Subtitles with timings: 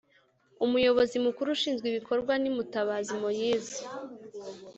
[0.65, 3.81] umuyobozi mukuru ushinzwe ibikorwa ni mutabazi moise